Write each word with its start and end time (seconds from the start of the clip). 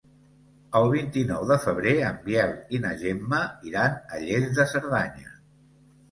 El 0.77 0.87
vint-i-nou 0.91 1.43
de 1.49 1.57
febrer 1.65 1.91
en 2.07 2.15
Biel 2.23 2.53
i 2.77 2.79
na 2.85 2.93
Gemma 3.01 3.41
iran 3.73 3.99
a 4.17 4.23
Lles 4.23 4.49
de 4.61 4.65
Cerdanya. 4.73 5.35